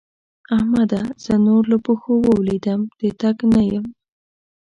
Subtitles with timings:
[0.57, 1.01] احمده!
[1.23, 3.85] زه نور له پښو ولوېدم- د تګ نه یم.